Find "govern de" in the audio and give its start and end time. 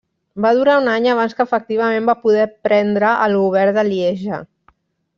3.45-3.89